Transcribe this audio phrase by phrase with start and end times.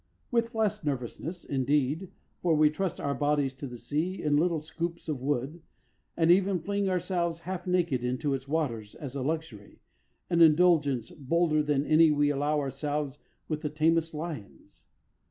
[0.31, 2.09] With less nervousness, indeed,
[2.41, 5.61] for we trust our bodies to the sea in little scoops of wood,
[6.17, 9.79] and even fling ourselves half naked into its waters as a luxury
[10.27, 14.85] an indulgence bolder than any we allow ourselves with the tamest lions.